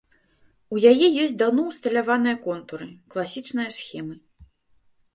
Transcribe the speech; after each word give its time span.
У 0.75 0.79
яе 0.91 1.07
ёсць 1.25 1.35
даўно 1.43 1.61
ўсталяваныя 1.69 2.41
контуры, 2.49 2.91
класічныя 3.15 3.69
схемы. 3.81 4.15